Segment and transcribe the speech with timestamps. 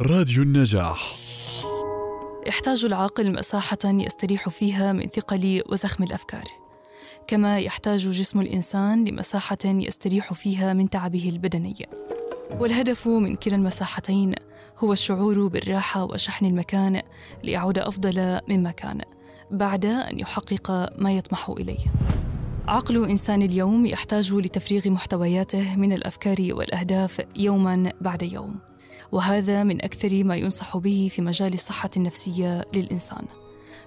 [0.00, 1.16] راديو النجاح.
[2.46, 6.44] يحتاج العاقل مساحة يستريح فيها من ثقل وزخم الأفكار.
[7.26, 11.88] كما يحتاج جسم الإنسان لمساحة يستريح فيها من تعبه البدني.
[12.50, 14.34] والهدف من كلا المساحتين
[14.78, 17.02] هو الشعور بالراحة وشحن المكان
[17.42, 19.00] ليعود أفضل مما كان
[19.50, 21.86] بعد أن يحقق ما يطمح إليه.
[22.68, 28.73] عقل إنسان اليوم يحتاج لتفريغ محتوياته من الأفكار والأهداف يوما بعد يوم.
[29.12, 33.24] وهذا من أكثر ما ينصح به في مجال الصحة النفسية للإنسان.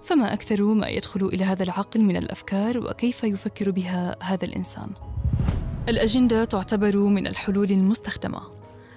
[0.04, 4.90] فما أكثر ما يدخل إلى هذا العقل من الأفكار وكيف يفكر بها هذا الإنسان؟
[5.90, 8.42] الأجندة تعتبر من الحلول المستخدمة.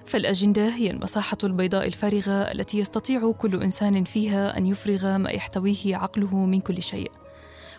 [0.05, 6.37] فالأجندة هي المساحة البيضاء الفارغة التي يستطيع كل إنسان فيها أن يفرغ ما يحتويه عقله
[6.37, 7.11] من كل شيء.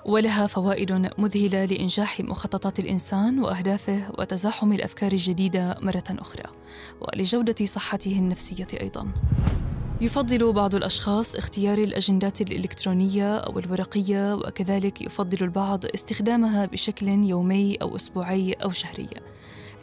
[0.06, 6.44] ولها فوائد مذهلة لإنجاح مخططات الإنسان وأهدافه وتزاحم الأفكار الجديدة مرة أخرى
[7.02, 9.08] ولجودة صحته النفسية أيضا.
[10.02, 17.96] يفضل بعض الأشخاص اختيار الأجندات الإلكترونية أو الورقيه وكذلك يفضل البعض استخدامها بشكل يومي أو
[17.96, 19.10] أسبوعي أو شهري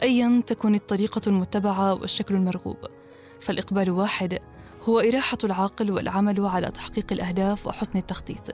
[0.03, 2.77] ايا تكن الطريقة المتبعة والشكل المرغوب.
[3.41, 4.39] فالإقبال واحد
[4.83, 8.51] هو إراحة العاقل والعمل على تحقيق الأهداف وحسن التخطيط.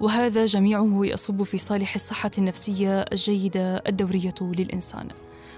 [0.00, 5.08] وهذا جميعه يصب في صالح الصحة النفسية الجيدة الدورية للإنسان.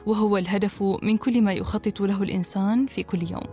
[0.06, 3.46] وهو الهدف من كل ما يخطط له الإنسان في كل يوم.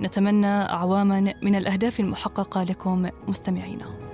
[0.00, 4.05] نتمنى أعواما من الأهداف المحققة لكم مستمعينا.